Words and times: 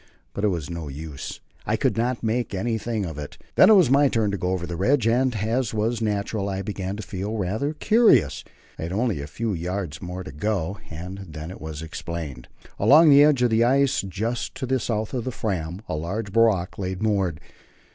But 0.33 0.43
it 0.43 0.47
was 0.47 0.67
no 0.67 0.87
use; 0.87 1.41
I 1.63 1.75
could 1.77 1.95
not 1.95 2.23
make 2.23 2.55
anything 2.55 3.05
of 3.05 3.19
it. 3.19 3.37
Then 3.53 3.69
it 3.69 3.75
was 3.75 3.91
my 3.91 4.07
turn 4.09 4.31
to 4.31 4.37
go 4.39 4.49
over 4.49 4.65
the 4.65 4.75
ridge, 4.75 5.07
and, 5.07 5.35
as 5.35 5.75
was 5.75 6.01
natural, 6.01 6.49
I 6.49 6.63
began 6.63 6.95
to 6.97 7.03
feel 7.03 7.37
rather 7.37 7.75
curious. 7.75 8.43
I 8.79 8.81
had 8.81 8.91
only 8.91 9.21
a 9.21 9.27
few 9.27 9.53
yards 9.53 10.01
more 10.01 10.23
to 10.23 10.31
go 10.31 10.79
and 10.89 11.19
then 11.29 11.51
it 11.51 11.61
was 11.61 11.83
explained. 11.83 12.47
Along 12.79 13.11
the 13.11 13.23
edge 13.23 13.43
of 13.43 13.51
the 13.51 13.63
ice, 13.63 14.01
just 14.01 14.55
to 14.55 14.65
the 14.65 14.79
south 14.79 15.13
of 15.13 15.23
the 15.23 15.29
Fram, 15.31 15.83
a 15.87 15.93
large 15.95 16.31
barque 16.33 16.79
lay 16.79 16.95
moored. 16.95 17.39